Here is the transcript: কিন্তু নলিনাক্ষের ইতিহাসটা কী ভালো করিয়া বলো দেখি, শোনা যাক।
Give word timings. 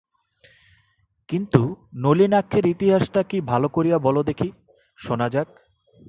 কিন্তু 1.29 1.61
নলিনাক্ষের 1.95 2.65
ইতিহাসটা 2.65 3.23
কী 3.23 3.37
ভালো 3.41 3.67
করিয়া 3.67 3.97
বলো 3.97 4.23
দেখি, 4.23 4.51
শোনা 4.99 5.29
যাক। 5.29 5.47